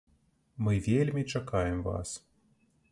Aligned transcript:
Мы 0.67 0.79
вельмі 0.87 1.25
чакаем 1.37 1.77
вас! 1.91 2.17